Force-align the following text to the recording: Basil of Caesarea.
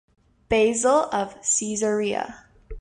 Basil 0.49 1.09
of 1.11 1.35
Caesarea. 1.43 2.47